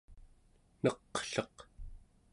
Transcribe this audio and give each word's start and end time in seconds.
neqleq 0.83 1.55